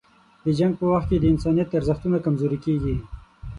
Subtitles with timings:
[0.43, 2.95] د جنګ په وخت کې د انسانیت ارزښتونه کمزوري کېږي.